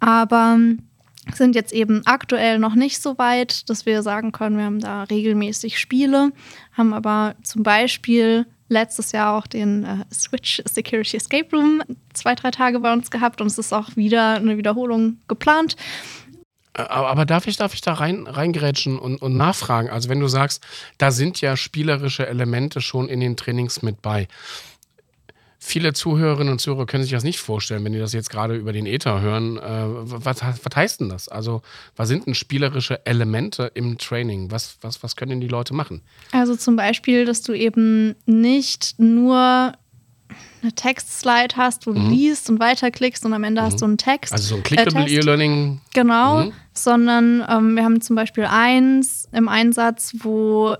[0.00, 0.58] Aber
[1.34, 5.04] sind jetzt eben aktuell noch nicht so weit, dass wir sagen können, wir haben da
[5.04, 6.32] regelmäßig Spiele,
[6.72, 12.50] haben aber zum Beispiel letztes Jahr auch den äh, Switch Security Escape Room zwei, drei
[12.50, 15.76] Tage bei uns gehabt und es ist auch wieder eine Wiederholung geplant.
[16.74, 19.90] Aber, aber darf ich, darf ich da rein, reingerätschen und, und nachfragen?
[19.90, 20.64] Also wenn du sagst,
[20.96, 24.28] da sind ja spielerische Elemente schon in den Trainings mit bei.
[25.60, 28.72] Viele Zuhörerinnen und Zuhörer können sich das nicht vorstellen, wenn die das jetzt gerade über
[28.72, 29.56] den Ether hören.
[29.58, 31.28] Äh, was, was heißt denn das?
[31.28, 31.62] Also,
[31.96, 34.50] was sind denn spielerische Elemente im Training?
[34.52, 36.02] Was, was, was können denn die Leute machen?
[36.30, 39.72] Also zum Beispiel, dass du eben nicht nur
[40.62, 44.32] eine Textslide hast, wo du liest und weiterklickst und am Ende hast du einen Text.
[44.32, 44.36] Mhm.
[44.36, 45.14] Also so ein äh, Clickable Test.
[45.14, 45.80] E-Learning.
[45.94, 46.52] Genau, Mhm.
[46.72, 50.76] sondern ähm, wir haben zum Beispiel eins im Einsatz, wo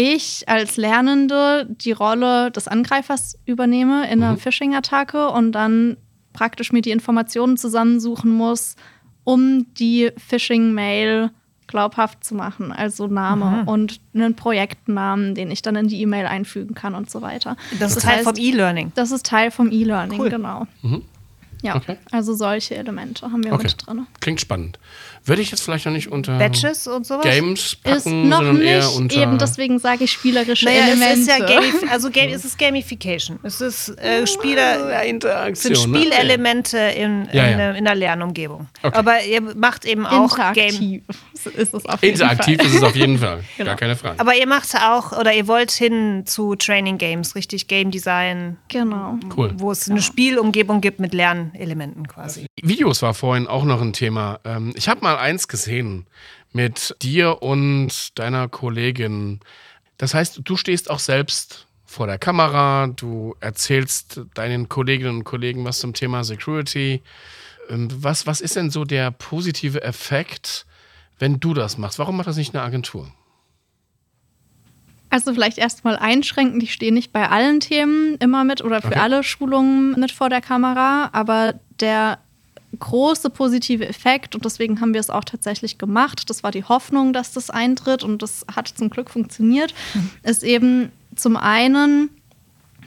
[0.00, 4.38] ich als Lernende die Rolle des Angreifers übernehme in einer Mhm.
[4.38, 5.96] Phishing-Attacke und dann
[6.32, 8.76] praktisch mir die Informationen zusammensuchen muss,
[9.24, 11.30] um die Phishing-Mail
[11.66, 12.70] glaubhaft zu machen.
[12.70, 17.20] Also Name und einen Projektnamen, den ich dann in die E-Mail einfügen kann und so
[17.20, 17.56] weiter.
[17.80, 18.92] Das ist Teil vom E-Learning.
[18.94, 20.30] Das ist Teil vom E-Learning, Cool.
[20.30, 20.66] genau.
[21.60, 21.96] Ja, Okay.
[22.12, 23.64] also solche Elemente haben wir Okay.
[23.64, 24.06] mit drin.
[24.20, 24.78] Klingt spannend.
[25.28, 27.22] Würde ich jetzt vielleicht noch nicht unter Badges und sowas?
[27.24, 29.22] Games packen, Ist noch sondern eher nicht, unter.
[29.22, 31.12] eben deswegen sage ich spielerische Naja, Elemente.
[31.12, 33.38] es ist ja Gamif also Game, es ist Gamification.
[33.42, 35.90] Es ist äh, Spieler, ja, sind Interaktion.
[35.90, 35.98] ne?
[36.00, 37.56] Spielelemente in, in, Ja, ja.
[37.56, 38.66] der- in der Lernumgebung.
[38.82, 38.96] Okay.
[38.96, 40.68] Aber ihr macht eben auch Game.
[40.68, 41.02] Interaktiv
[41.56, 42.66] ist es auf jeden Interaktiv Fall.
[42.66, 43.40] ist es auf jeden Fall.
[43.58, 43.70] Genau.
[43.70, 44.20] Gar keine Frage.
[44.20, 49.18] Aber ihr macht auch, oder ihr wollt hin zu Training Games, richtig Game Design, Genau.
[49.36, 49.52] cool.
[49.56, 52.46] wo es eine Spielumgebung gibt mit Lernelementen quasi.
[52.62, 54.38] Videos war vorhin auch noch ein Thema.
[54.44, 56.06] Ähm, Ich habe mal eins gesehen
[56.52, 59.40] mit dir und deiner Kollegin.
[59.98, 65.64] Das heißt, du stehst auch selbst vor der Kamera, du erzählst deinen Kolleginnen und Kollegen
[65.64, 67.02] was zum Thema Security.
[67.70, 70.66] Ähm, Was, was ist denn so der positive Effekt,
[71.18, 71.98] wenn du das machst?
[71.98, 73.10] Warum macht das nicht eine Agentur?
[75.10, 78.98] Also vielleicht erstmal einschränken, ich stehe nicht bei allen Themen immer mit oder für Okay.
[78.98, 82.18] alle Schulungen mit vor der Kamera, aber der
[82.78, 86.28] große positive Effekt und deswegen haben wir es auch tatsächlich gemacht.
[86.28, 89.74] Das war die Hoffnung, dass das eintritt und das hat zum Glück funktioniert.
[90.22, 92.10] Ist eben zum einen,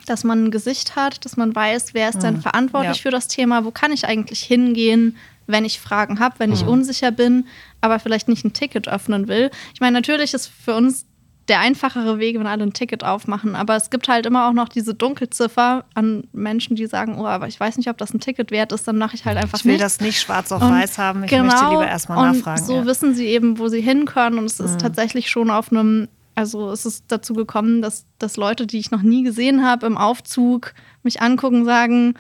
[0.06, 3.02] dass man ein Gesicht hat, dass man weiß, wer ist denn verantwortlich Ja.
[3.02, 5.18] für das Thema, wo kann ich eigentlich hingehen,
[5.48, 7.48] wenn ich Fragen habe, wenn ich unsicher bin,
[7.82, 9.50] aber vielleicht nicht ein Ticket öffnen will.
[9.74, 11.06] Ich meine, natürlich ist für uns
[11.48, 13.56] der einfachere Weg, wenn alle ein Ticket aufmachen.
[13.56, 17.48] Aber es gibt halt immer auch noch diese Dunkelziffer an Menschen, die sagen, oh, aber
[17.48, 19.66] ich weiß nicht, ob das ein Ticket wert ist, dann mache ich halt einfach Ich
[19.66, 19.84] will nicht.
[19.84, 21.24] das nicht schwarz auf Und weiß haben.
[21.24, 22.64] Ich möchte lieber erstmal und nachfragen.
[22.64, 22.82] So ja.
[22.82, 22.86] Mhm.
[22.86, 24.38] wissen sie eben, wo sie hin können.
[24.38, 28.68] Und es ist tatsächlich schon auf einem, also es ist dazu gekommen, dass, dass Leute,
[28.68, 30.74] die ich noch nie gesehen habe, im Aufzug
[31.04, 32.14] mich angucken, sagen,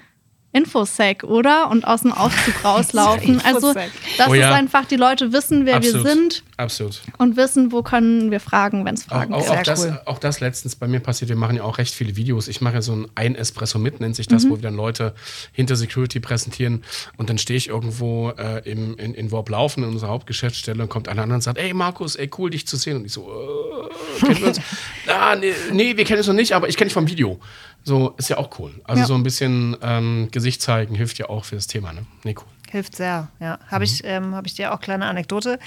[0.53, 1.69] Infosec, oder?
[1.69, 3.39] Und aus dem Aufzug rauslaufen.
[3.45, 3.91] also Infosec.
[4.17, 4.49] das Oh ja.
[4.49, 6.03] ist einfach, die Leute wissen, wer Absolut.
[6.05, 7.01] wir sind Absolut.
[7.17, 9.49] und wissen, wo können wir fragen, wenn es Auch, Fragen auch, gibt.
[9.49, 10.01] auch, Sehr das, cool.
[10.05, 11.29] auch das letztens bei mir passiert.
[11.29, 12.47] Wir machen ja auch recht viele Videos.
[12.47, 15.13] Ich mache ja so ein ein Espresso mit, nennt sich das, wo wir dann Leute
[15.51, 16.83] hinter Security präsentieren.
[17.17, 20.89] Und dann stehe ich irgendwo äh, im, in, in Warp laufen in unserer Hauptgeschäftsstelle und
[20.89, 22.97] kommt einer an und sagt: Ey, Markus, ey, cool, dich zu sehen.
[22.97, 24.59] Und ich so: äh, Kennen wir uns?
[25.07, 27.39] ah, nee, nee, wir kennen uns noch nicht, aber ich kenne dich vom Video.
[27.83, 28.71] So, ist ja auch cool.
[28.83, 29.07] Also Ja.
[29.07, 31.91] so ein bisschen ähm, Gesicht zeigen hilft ja auch für das Thema.
[31.93, 32.05] Ne?
[32.23, 32.45] Nee, cool.
[32.71, 33.59] Hilft sehr, ja.
[33.67, 35.59] Habe ich, ähm, hab ich dir auch kleine Anekdote.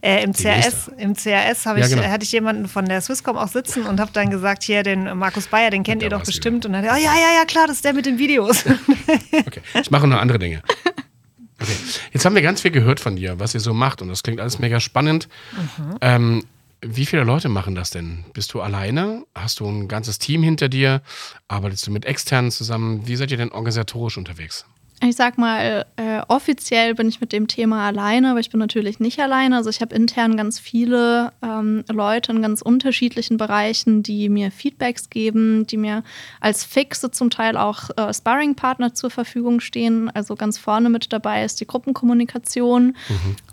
[0.00, 2.04] Äh, Im Die CRS, im CRS Ja, ich, genau.
[2.04, 5.48] hatte ich jemanden von der Swisscom auch sitzen und habe dann gesagt, hier den Markus
[5.48, 6.64] Bayer, den kennt ihr doch bestimmt.
[6.64, 8.64] Und dann, hat er, oh, ja, ja, ja, klar, das ist der mit den Videos.
[9.44, 10.62] Okay, ich mache noch andere Dinge.
[11.60, 11.72] Okay.
[12.12, 14.40] Jetzt haben wir ganz viel gehört von dir, was ihr so macht und das klingt
[14.40, 15.28] alles mega spannend.
[16.00, 16.44] Ähm,
[16.80, 18.24] wie viele Leute machen das denn?
[18.34, 19.24] Bist du alleine?
[19.34, 21.02] Hast du ein ganzes Team hinter dir?
[21.48, 23.06] Arbeitest du mit externen zusammen?
[23.06, 24.64] Wie seid ihr denn organisatorisch unterwegs?
[25.04, 29.00] Ich sag mal, äh, offiziell bin ich mit dem Thema alleine, aber ich bin natürlich
[29.00, 29.56] nicht alleine.
[29.56, 35.10] Also ich habe intern ganz viele ähm, Leute in ganz unterschiedlichen Bereichen, die mir Feedbacks
[35.10, 36.04] geben, die mir
[36.40, 40.08] als Fixe zum Teil auch äh, Sparring-Partner zur Verfügung stehen.
[40.08, 42.96] Also ganz vorne mit dabei ist die Gruppenkommunikation.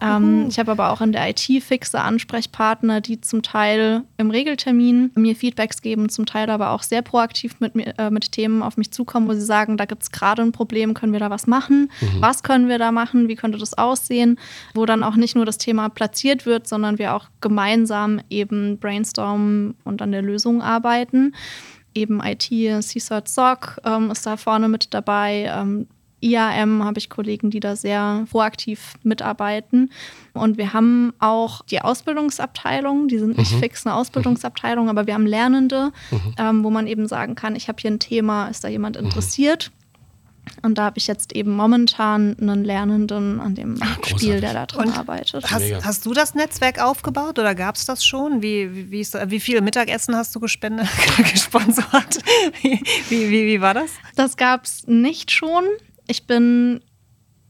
[0.02, 5.12] Ähm, ich habe aber auch in der IT fixe Ansprechpartner, die zum Teil im Regeltermin
[5.16, 8.78] mir Feedbacks geben, zum Teil aber auch sehr proaktiv mit, mir, äh, mit Themen auf
[8.78, 11.39] mich zukommen, wo sie sagen, da gibt es gerade ein Problem, können wir da was
[11.48, 11.92] machen?
[12.20, 13.28] Was können wir da machen?
[13.28, 14.40] Wie könnte das aussehen?
[14.74, 19.76] Wo dann auch nicht nur das Thema platziert wird, sondern wir auch gemeinsam eben brainstormen
[19.84, 21.34] und an der Lösung arbeiten.
[21.96, 22.50] Eben IT,
[22.84, 25.52] CSOC SOC ähm, ist da vorne mit dabei.
[25.54, 25.88] Ähm,
[26.22, 29.92] IAM habe ich Kollegen, die da sehr proaktiv mitarbeiten.
[30.34, 35.26] Und wir haben auch die Ausbildungsabteilung, die sind nicht fix eine Ausbildungsabteilung, aber wir haben
[35.26, 35.92] Lernende,
[36.38, 39.72] ähm, wo man eben sagen kann, ich habe hier ein Thema, ist da jemand interessiert?
[40.62, 44.90] Und da habe ich jetzt eben momentan einen Lernenden an dem Spiel, der da drin
[44.90, 45.50] Und arbeitet.
[45.50, 48.42] Hast, hast du das Netzwerk aufgebaut oder gab es das schon?
[48.42, 50.88] Wie, wie, wie, ist, wie viele Mittagessen hast du gespendet,
[51.32, 52.20] gesponsert?
[52.62, 53.92] Wie, wie, wie, wie war das?
[54.16, 55.64] Das gab es nicht schon.
[56.08, 56.82] Ich bin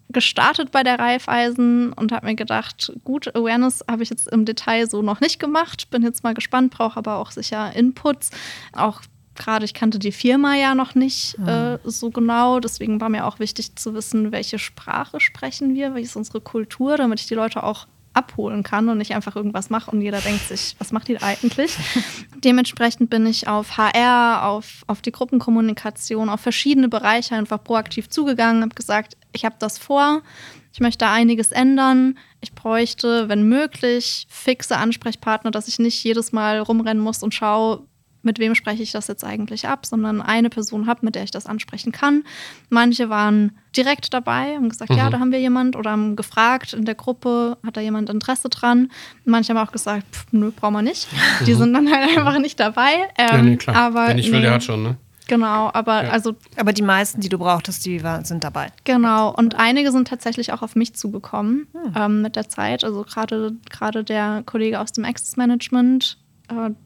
[0.10, 4.90] gestartet bei der Raiffeisen und habe mir gedacht, gut, Awareness habe ich jetzt im Detail
[4.90, 5.90] so noch nicht gemacht.
[5.92, 8.32] Bin jetzt mal gespannt, brauche aber auch sicher Inputs.
[8.74, 9.02] Auch
[9.40, 12.60] gerade, ich kannte die Firma ja noch nicht äh, so genau.
[12.60, 16.98] Deswegen war mir auch wichtig zu wissen, welche Sprache sprechen wir, welche ist unsere Kultur,
[16.98, 20.48] damit ich die Leute auch abholen kann und nicht einfach irgendwas mache und jeder denkt
[20.48, 21.78] sich, was macht die da eigentlich?
[22.44, 28.64] dementsprechend bin ich auf HR, auf, auf die Gruppenkommunikation, auf verschiedene Bereiche einfach proaktiv zugegangen,
[28.64, 30.24] habe gesagt, ich habe das vor,
[30.72, 32.18] ich möchte da einiges ändern.
[32.42, 37.86] Ich bräuchte, wenn möglich, fixe Ansprechpartner, dass ich nicht jedes Mal rumrennen muss und schaue,
[38.22, 41.32] mit wem spreche ich das jetzt eigentlich ab, sondern eine Person habe, mit der ich
[41.32, 42.24] das ansprechen kann.
[42.70, 44.98] Manche waren direkt dabei, haben gesagt, mhm.
[44.98, 48.50] ja, da haben wir jemand oder haben gefragt in der Gruppe, hat da jemand Interesse
[48.50, 48.92] dran.
[49.26, 51.08] Manche haben auch gesagt, pff, nö, brauchen wir nicht.
[51.12, 51.46] Mhm.
[51.46, 52.94] Die sind dann halt einfach nicht dabei.
[53.18, 53.76] Ähm, ja, nee, klar.
[53.76, 54.46] Aber, Wer nicht will, nee.
[54.46, 54.98] der hat schon, ne?
[55.30, 56.10] Genau, aber ja.
[56.10, 56.36] also.
[56.58, 58.72] Aber die meisten, die du brauchtest, die war, sind dabei.
[58.84, 61.94] Genau, und einige sind tatsächlich auch auf mich zugekommen hm.
[61.96, 62.84] ähm, mit der Zeit.
[62.84, 66.18] Also gerade gerade der Kollege aus dem Access Management,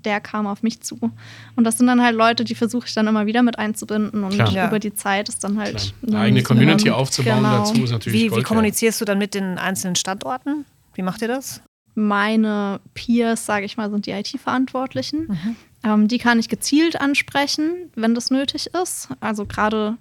[0.06, 1.12] der kam auf mich zu.
[1.56, 4.36] Und das sind dann halt Leute, die versuche ich dann immer wieder mit einzubinden und
[4.36, 4.67] ja.
[4.67, 5.93] über die Zeit ist dann halt.
[6.06, 7.60] Eine eigene Community ähm, aufzubauen genau.
[7.60, 8.32] dazu ist natürlich.
[8.32, 10.65] Wie, wie kommunizierst du dann mit den einzelnen Standorten?
[10.95, 11.62] Wie macht ihr das?
[11.95, 15.28] Meine Peers, sage ich mal, sind die IT-Verantwortlichen.
[15.28, 15.56] Mhm.
[15.84, 19.10] Ähm, die kann ich gezielt ansprechen, wenn das nötig ist.
[19.19, 19.97] Also gerade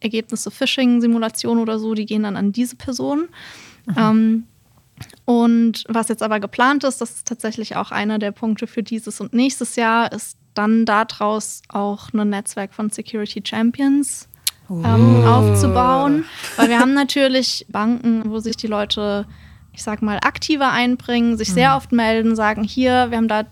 [0.00, 3.28] Ergebnisse Phishing-Simulation oder so, die gehen dann an diese Person.
[3.86, 3.94] Mhm.
[3.96, 4.44] Ähm,
[5.24, 9.20] und was jetzt aber geplant ist, das ist tatsächlich auch einer der Punkte für dieses
[9.20, 14.28] und nächstes Jahr, ist dann daraus auch ein Netzwerk von Security Champions
[14.70, 15.26] ähm, oh.
[15.26, 16.24] aufzubauen.
[16.56, 19.26] Weil wir haben natürlich Banken, wo sich die Leute,
[19.72, 21.76] ich sag mal, aktiver einbringen, sich sehr mhm.
[21.76, 23.44] oft melden, sagen, hier, wir haben da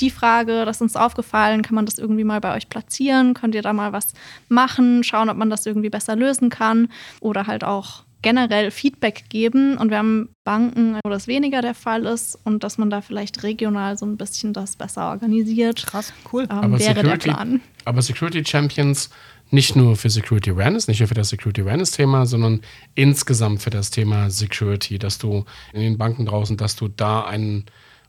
[0.00, 3.34] die Frage, das ist uns aufgefallen, kann man das irgendwie mal bei euch platzieren?
[3.34, 4.14] Könnt ihr da mal was
[4.48, 5.04] machen?
[5.04, 6.88] Schauen, ob man das irgendwie besser lösen kann?
[7.20, 9.76] Oder halt auch generell Feedback geben.
[9.76, 13.42] Und wir haben Banken, wo das weniger der Fall ist und dass man da vielleicht
[13.42, 15.84] regional so ein bisschen das besser organisiert.
[15.86, 16.44] Krass, cool.
[16.44, 17.60] Ähm, aber wäre Security, der Plan.
[17.84, 19.10] Aber Security Champions
[19.50, 22.62] nicht nur für Security Awareness, nicht nur für das Security Awareness-Thema, sondern
[22.94, 27.66] insgesamt für das Thema Security, dass du in den Banken draußen, dass du da einen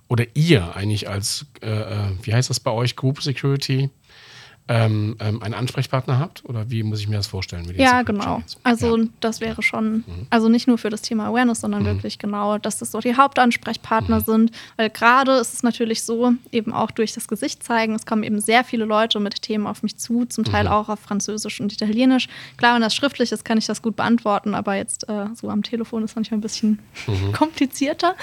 [0.08, 3.89] oder ihr eigentlich als, äh, äh, wie heißt das bei euch, Group Security,
[4.69, 6.45] ähm, ähm, einen Ansprechpartner habt?
[6.45, 7.69] Oder wie muss ich mir das vorstellen?
[7.76, 8.41] ja, genau.
[8.63, 9.04] Also ja.
[9.19, 10.28] das wäre schon, mhm.
[10.30, 11.88] also nicht nur für das Thema Awareness, sondern mhm.
[11.88, 14.23] wirklich genau, dass das so die Hauptansprechpartner mhm.
[14.23, 14.52] sind.
[14.78, 18.39] Weil gerade ist es natürlich so, eben auch durch das Gesicht zeigen, es kommen eben
[18.39, 20.71] sehr viele Leute mit Themen auf mich zu, zum Teil mhm.
[20.71, 22.30] auch auf Französisch und Italienisch.
[22.56, 25.63] Klar, wenn das schriftlich ist, kann ich das gut beantworten, aber jetzt äh, so am
[25.63, 27.32] Telefon ist manchmal ein bisschen mhm.
[27.34, 28.15] komplizierter.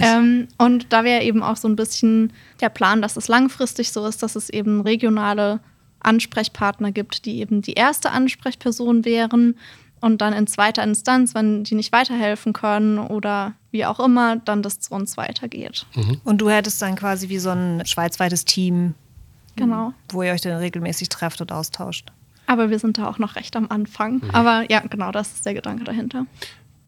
[0.00, 4.06] Ähm, und da wäre eben auch so ein bisschen der Plan, dass es langfristig so
[4.06, 5.60] ist, dass es eben regionale
[6.08, 9.56] Ansprechpartner gibt, die eben die erste Ansprechperson wären
[10.00, 14.62] und dann in zweiter Instanz, wenn die nicht weiterhelfen können oder wie auch immer, dann
[14.62, 15.86] das zu uns weitergeht.
[15.94, 16.20] Mhm.
[16.24, 18.94] Und du hättest dann quasi wie so ein schweizweites Team,
[19.56, 19.92] genau.
[20.10, 22.12] wo ihr euch dann regelmäßig trefft und austauscht.
[22.46, 24.14] Aber wir sind da auch noch recht am Anfang.
[24.14, 24.30] Mhm.
[24.32, 26.26] Aber ja, genau, das ist der Gedanke dahinter.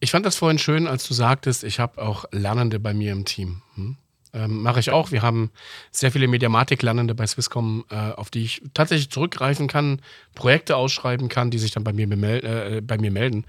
[0.01, 3.27] Ich fand das vorhin schön, als du sagtest, ich habe auch Lernende bei mir im
[3.27, 3.61] Team.
[3.75, 3.97] Hm?
[4.33, 5.11] Ähm, Mache ich auch.
[5.11, 5.51] Wir haben
[5.91, 10.01] sehr viele Mediamatik-Lernende bei Swisscom, äh, auf die ich tatsächlich zurückgreifen kann,
[10.35, 12.11] Projekte ausschreiben kann, die sich dann bei mir,
[12.45, 13.45] äh, bei mir melden.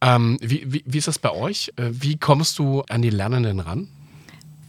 [0.00, 1.72] Ähm, wie, wie, wie, ist das bei euch?
[1.76, 3.88] Äh, wie kommst du an die Lernenden ran?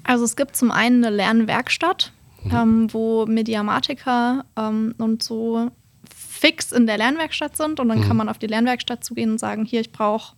[0.03, 2.11] Also es gibt zum einen eine Lernwerkstatt,
[2.43, 2.51] mhm.
[2.51, 5.69] ähm, wo Mediamatiker ähm, und so
[6.15, 8.07] fix in der Lernwerkstatt sind und dann mhm.
[8.07, 10.35] kann man auf die Lernwerkstatt zugehen und sagen, hier, ich brauche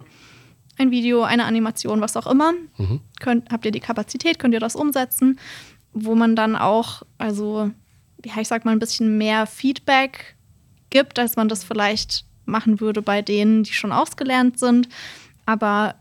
[0.82, 2.54] ein Video, eine Animation, was auch immer.
[2.78, 3.00] Mhm.
[3.20, 5.40] Könnt, habt ihr die Kapazität, könnt ihr das umsetzen,
[5.94, 7.72] wo man dann auch, also,
[8.26, 10.36] ja, ich sag mal, ein bisschen mehr Feedback
[10.90, 14.90] gibt, als man das vielleicht machen würde bei denen, die schon ausgelernt sind,
[15.46, 15.96] aber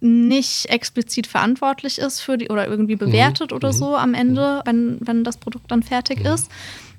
[0.00, 3.56] nicht explizit verantwortlich ist für die oder irgendwie bewertet mhm.
[3.56, 3.76] oder mhm.
[3.76, 4.66] so am Ende, mhm.
[4.66, 6.26] wenn, wenn das Produkt dann fertig mhm.
[6.26, 6.50] ist.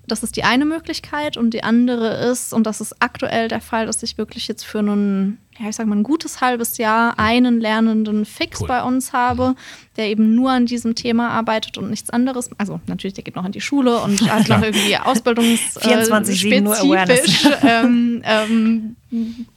[0.06, 3.86] Das ist die eine Möglichkeit und die andere ist, und das ist aktuell der Fall,
[3.86, 7.62] dass ich wirklich jetzt für einen, ja, ich sag mal, ein gutes halbes Jahr einen
[7.62, 8.68] Lernenden fix cool.
[8.68, 9.56] bei uns habe,
[9.96, 12.50] der eben nur an diesem Thema arbeitet und nichts anderes.
[12.58, 16.58] Also natürlich, der geht noch in die Schule und hat noch irgendwie Ausbildungs 24 äh,
[16.60, 17.48] Awareness.
[17.64, 18.96] ähm, ähm,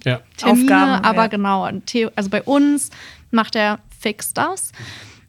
[0.04, 0.20] ja.
[0.36, 1.26] Termine, Aufgaben, aber ja.
[1.26, 1.68] genau,
[2.14, 2.90] also bei uns
[3.32, 4.70] macht er fix das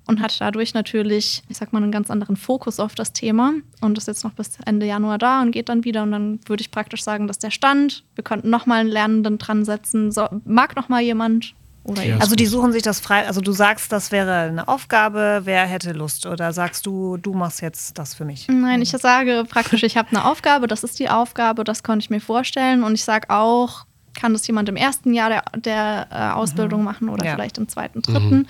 [0.08, 3.98] und hat dadurch natürlich, ich sag mal, einen ganz anderen Fokus auf das Thema und
[3.98, 6.04] ist jetzt noch bis Ende Januar da und geht dann wieder.
[6.04, 9.66] Und dann würde ich praktisch sagen, dass der Stand, wir könnten nochmal einen Lernenden dran
[9.66, 10.12] setzen.
[10.12, 11.54] So, mag nochmal jemand?
[11.84, 15.42] Oder ja, also die suchen sich das frei, also du sagst, das wäre eine Aufgabe,
[15.46, 16.26] wer hätte Lust?
[16.26, 18.48] Oder sagst du, du machst jetzt das für mich?
[18.50, 22.10] Nein, ich sage praktisch, ich habe eine Aufgabe, das ist die Aufgabe, das konnte ich
[22.10, 22.84] mir vorstellen.
[22.84, 23.86] Und ich sage auch,
[24.18, 26.86] kann das jemand im ersten Jahr der, der äh, Ausbildung mhm.
[26.86, 27.36] machen oder ja.
[27.36, 28.40] vielleicht im zweiten, dritten.
[28.40, 28.48] Mhm.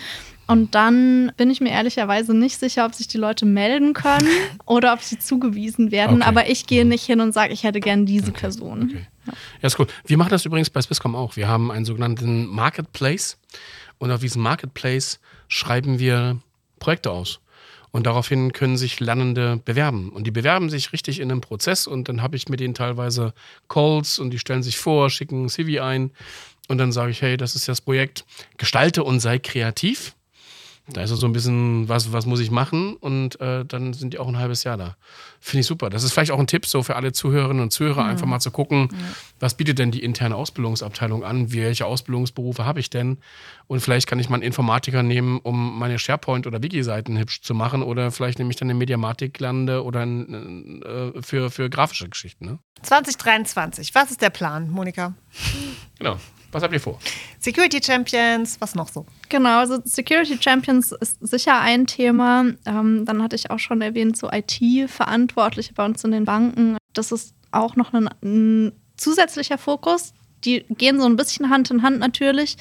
[0.47, 4.29] Und dann bin ich mir ehrlicherweise nicht sicher, ob sich die Leute melden können
[4.65, 6.21] oder ob sie zugewiesen werden.
[6.21, 6.29] Okay.
[6.29, 6.91] Aber ich gehe mhm.
[6.91, 8.39] nicht hin und sage, ich hätte gern diese okay.
[8.39, 8.83] Person.
[8.83, 9.07] Okay.
[9.25, 9.33] Ja.
[9.61, 9.87] ja, ist cool.
[10.05, 11.35] Wir machen das übrigens bei Swisscom auch.
[11.35, 13.37] Wir haben einen sogenannten Marketplace
[13.97, 16.39] und auf diesem Marketplace schreiben wir
[16.79, 17.39] Projekte aus.
[17.91, 20.09] Und daraufhin können sich Lernende bewerben.
[20.09, 23.33] Und die bewerben sich richtig in einem Prozess und dann habe ich mit denen teilweise
[23.69, 26.11] Calls und die stellen sich vor, schicken ein CV ein.
[26.67, 28.25] Und dann sage ich, hey, das ist das Projekt,
[28.57, 30.13] gestalte und sei kreativ.
[30.89, 32.95] Da ist so ein bisschen, was, was muss ich machen?
[32.95, 34.95] Und äh, dann sind die auch ein halbes Jahr da.
[35.41, 35.89] Finde ich super.
[35.89, 38.51] Das ist vielleicht auch ein Tipp so für alle Zuhörerinnen und Zuhörer, einfach mal zu
[38.51, 38.89] gucken,
[39.39, 41.51] was bietet denn die interne Ausbildungsabteilung an?
[41.51, 43.17] Welche Ausbildungsberufe habe ich denn?
[43.67, 47.53] Und vielleicht kann ich mal einen Informatiker nehmen, um meine SharePoint- oder Wiki-Seiten hübsch zu
[47.53, 47.83] machen.
[47.83, 52.45] Oder vielleicht nehme ich dann eine Mediamatik lande oder ein, äh, für, für grafische Geschichten.
[52.45, 52.59] Ne?
[52.83, 53.93] 2023.
[53.93, 55.13] Was ist der Plan, Monika?
[55.97, 56.17] Genau.
[56.51, 56.97] Was habt ihr vor?
[57.39, 59.05] Security Champions, was noch so?
[59.29, 62.45] Genau, also Security Champions ist sicher ein Thema.
[62.65, 66.77] Ähm, dann hatte ich auch schon erwähnt, so IT-Verantwortliche bei uns in den Banken.
[66.93, 70.13] Das ist auch noch ein, ein zusätzlicher Fokus.
[70.45, 72.57] Die gehen so ein bisschen Hand in Hand natürlich.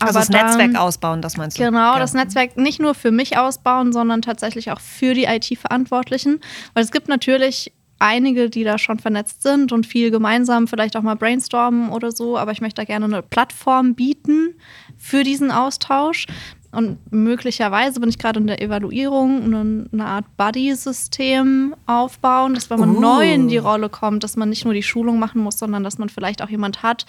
[0.00, 1.62] Also das da- Netzwerk ausbauen, das meinst du?
[1.62, 1.98] Genau, Ja.
[1.98, 6.40] das Netzwerk nicht nur für mich ausbauen, sondern tatsächlich auch für die IT-Verantwortlichen.
[6.74, 11.02] Weil es gibt natürlich einige, die da schon vernetzt sind und viel gemeinsam vielleicht auch
[11.02, 12.36] mal brainstormen oder so.
[12.36, 14.54] Aber ich möchte da gerne eine Plattform bieten
[14.98, 16.26] für diesen Austausch.
[16.72, 22.78] Und möglicherweise bin ich gerade in der Evaluierung, eine, eine Art Buddy-System aufbauen, dass wenn
[22.78, 23.00] man Uh.
[23.00, 25.98] neu in die Rolle kommt, dass man nicht nur die Schulung machen muss, sondern dass
[25.98, 27.06] man vielleicht auch jemand hat,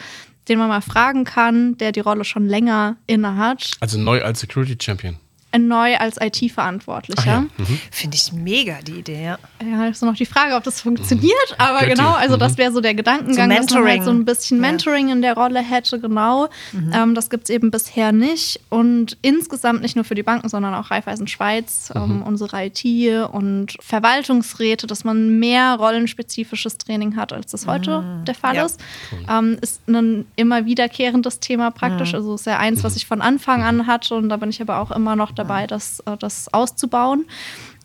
[0.50, 4.76] den man mal fragen kann, der die Rolle schon länger innehat, Also neu als Security
[4.82, 5.18] Champion.
[5.58, 7.26] Neu als IT-Verantwortlicher.
[7.26, 7.46] ja.
[7.58, 7.66] Ja.
[7.92, 9.86] Finde ich mega, die Idee, ja.
[9.88, 11.96] ist noch die Frage, ob das funktioniert, aber Könnte.
[11.96, 14.70] genau, also das wäre so der Gedankengang, So dass man halt so ein bisschen Ja.
[14.70, 16.50] Mentoring in der Rolle hätte, genau.
[16.94, 20.74] Ähm, das gibt es eben bisher nicht und insgesamt nicht nur für die Banken, sondern
[20.74, 22.84] auch Raiffeisen Schweiz, ähm, unsere IT
[23.32, 28.66] und Verwaltungsräte, dass man mehr rollenspezifisches Training hat, als das heute der Fall Ja.
[28.66, 28.80] ist.
[29.30, 33.64] Ähm, ist ein immer wiederkehrendes Thema praktisch, also ist ja eins, was ich von Anfang
[33.64, 37.26] an hatte und da bin ich aber auch immer noch dabei, das, äh, das auszubauen.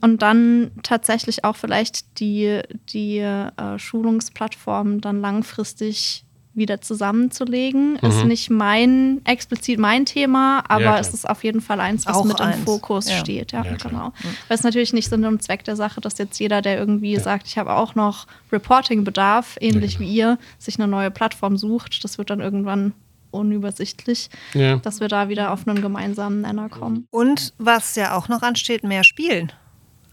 [0.03, 7.97] Und dann tatsächlich auch vielleicht die, die äh, Schulungsplattform dann langfristig wieder zusammenzulegen.
[7.97, 11.01] Ist nicht mein, explizit mein Thema, aber klar.
[11.01, 12.57] es ist auf jeden Fall eins, was Auch mit eins.
[12.57, 13.19] im Fokus Ja.
[13.19, 13.53] steht.
[13.53, 14.13] Ja, Ja, genau.
[14.49, 17.47] Weil es natürlich nicht Sinn und Zweck der Sache, dass jetzt jeder, der irgendwie sagt,
[17.47, 20.09] ich habe auch noch Reporting-Bedarf, ähnlich genau.
[20.11, 22.03] wie ihr, sich eine neue Plattform sucht.
[22.05, 22.95] Das wird dann irgendwann
[23.37, 24.77] unübersichtlich, Ja.
[24.77, 27.07] dass wir da wieder auf einen gemeinsamen Nenner kommen.
[27.11, 29.53] Und was ja auch noch ansteht, mehr spielen.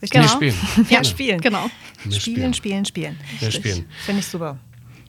[0.02, 0.20] Richtig?
[0.20, 0.36] Mehr Genau.
[0.36, 0.56] spielen.
[0.90, 1.42] Mehr spielen.
[1.42, 1.70] Genau.
[2.04, 3.18] Mehr Spielen, spielen, spielen.
[3.40, 3.86] Mehr spielen.
[4.06, 4.58] Finde ich super.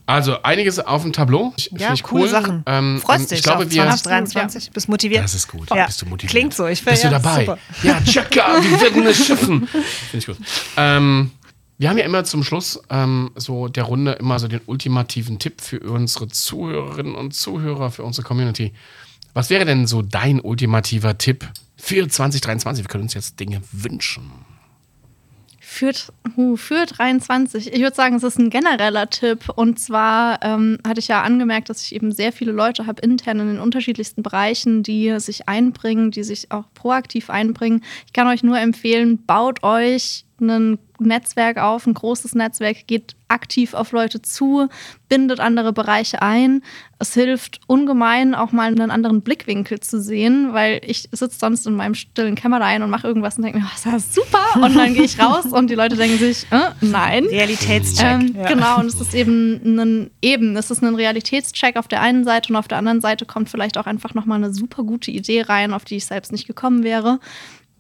[0.06, 1.52] Also einiges auf dem Tableau.
[1.56, 2.28] Ich- Ja, Finde ich coole cool.
[2.28, 2.62] Sachen.
[2.66, 3.70] Ähm, Freust ähm, dich Ich glaube, wir.
[3.70, 4.70] 2023?
[4.70, 5.24] Bist motiviert?
[5.24, 5.70] Das ist gut.
[5.74, 5.86] Ja.
[5.86, 6.30] Bist du motiviert?
[6.30, 6.66] Klingt so.
[6.66, 7.40] Ich will- Bist du ja, dabei?
[7.46, 7.58] super.
[7.82, 9.66] Ja, Chaka, wir werden es schaffen.
[10.10, 10.36] Finde ich gut.
[10.76, 11.30] Ähm,
[11.76, 15.60] wir haben ja immer zum Schluss ähm, so der Runde immer so den ultimativen Tipp
[15.60, 18.72] für unsere Zuhörerinnen und Zuhörer, für unsere Community.
[19.32, 22.84] Was wäre denn so dein ultimativer Tipp für 2023?
[22.84, 24.30] Wir können uns jetzt Dinge wünschen.
[25.58, 25.92] Für,
[26.36, 27.72] uh, für 23.
[27.72, 29.48] Ich würde sagen, es ist ein genereller Tipp.
[29.56, 33.40] Und zwar ähm, hatte ich ja angemerkt, dass ich eben sehr viele Leute habe intern
[33.40, 37.82] in den unterschiedlichsten Bereichen, die sich einbringen, die sich auch proaktiv einbringen.
[38.06, 43.74] Ich kann euch nur empfehlen, baut euch ein Netzwerk auf, ein großes Netzwerk, geht aktiv
[43.74, 44.68] auf Leute zu,
[45.08, 46.62] bindet andere Bereiche ein.
[46.98, 51.74] Es hilft ungemein, auch mal einen anderen Blickwinkel zu sehen, weil ich sitze sonst in
[51.74, 54.44] meinem stillen Kämmerlein und mache irgendwas und denke mir, oh, das ist super.
[54.54, 57.24] Und dann gehe ich raus und die Leute denken sich, äh, nein.
[57.24, 58.06] Realitätscheck.
[58.06, 58.48] Ähm, ja.
[58.48, 62.52] Genau, und es ist eben ein, eben, es ist ein Realitätscheck auf der einen Seite
[62.52, 65.72] und auf der anderen Seite kommt vielleicht auch einfach nochmal eine super gute Idee rein,
[65.72, 67.18] auf die ich selbst nicht gekommen wäre.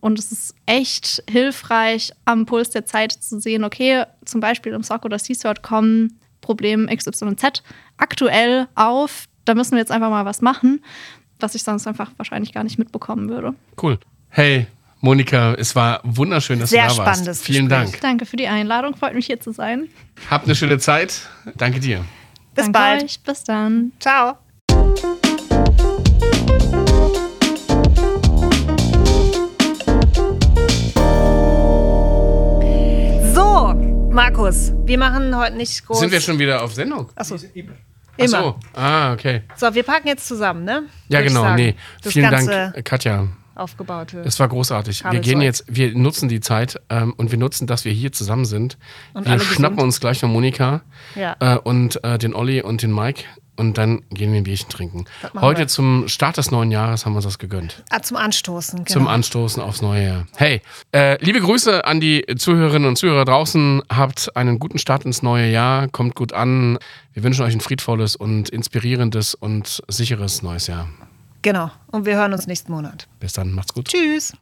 [0.04, 4.82] Und es ist echt hilfreich, am Puls der Zeit zu sehen, okay, zum Beispiel im
[4.82, 7.62] SOC oder CSOT kommen Problem XYZ
[7.96, 9.24] aktuell auf.
[9.46, 10.84] Da müssen wir jetzt einfach mal was machen,
[11.40, 13.54] was ich sonst einfach wahrscheinlich gar nicht mitbekommen würde.
[13.82, 13.98] Cool.
[14.28, 14.66] Hey,
[15.00, 17.08] Monika, es war wunderschön, dass Sehr du da warst.
[17.08, 17.90] spannendes Vielen Gespräch.
[17.92, 18.00] Dank.
[18.02, 19.88] Danke für die Einladung, freut mich hier zu sein.
[20.28, 21.22] Habt eine schöne Zeit.
[21.56, 22.04] Danke dir.
[22.54, 23.04] Bis Danke bald.
[23.04, 23.20] Euch.
[23.22, 23.92] Bis dann.
[24.00, 24.36] Ciao.
[34.36, 36.00] Markus, wir machen heute nicht groß.
[36.00, 37.08] Sind wir schon wieder auf Sendung?
[37.14, 37.36] Achso.
[37.36, 37.40] Ach
[38.16, 38.26] Immer.
[38.26, 38.56] so.
[38.72, 39.42] Ah, okay.
[39.54, 40.82] So, wir packen jetzt zusammen, ne?
[41.08, 41.54] Ja, Würde genau.
[41.54, 41.76] Nee.
[42.02, 43.28] Das Vielen ganze Dank, Katja.
[43.54, 44.22] aufgebaute.
[44.22, 45.04] Es war großartig.
[45.08, 48.44] Wir gehen jetzt, wir nutzen die Zeit ähm, und wir nutzen, dass wir hier zusammen
[48.44, 48.76] sind.
[49.12, 49.86] Und wir alle schnappen gesund.
[49.86, 50.80] uns gleich noch Monika
[51.14, 51.36] Ja.
[51.38, 53.22] äh, und äh, den Olli und den Mike
[53.56, 55.04] und dann gehen wir ein Bierchen trinken.
[55.34, 55.68] Heute wir.
[55.68, 57.82] zum Start des neuen Jahres haben wir uns das gegönnt.
[57.90, 58.84] Ah, zum Anstoßen.
[58.84, 58.90] Genau.
[58.90, 60.26] Zum Anstoßen aufs neue Jahr.
[60.36, 60.62] Hey,
[60.92, 63.82] äh, liebe Grüße an die Zuhörerinnen und Zuhörer draußen.
[63.90, 65.88] Habt einen guten Start ins neue Jahr.
[65.88, 66.78] Kommt gut an.
[67.12, 70.88] Wir wünschen euch ein friedvolles und inspirierendes und sicheres neues Jahr.
[71.42, 71.70] Genau.
[71.88, 73.06] Und wir hören uns nächsten Monat.
[73.20, 73.52] Bis dann.
[73.52, 73.88] Macht's gut.
[73.88, 74.32] Tschüss.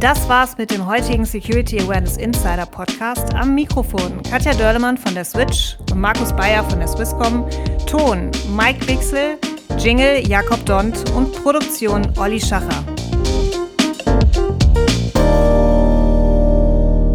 [0.00, 3.34] Das war's mit dem heutigen Security Awareness Insider Podcast.
[3.34, 7.44] Am Mikrofon Katja Dörlemann von der Switch und Markus Bayer von der Swisscom.
[7.84, 9.38] Ton Mike Wixel,
[9.76, 12.84] Jingle Jakob Dont und Produktion Olli Schacher.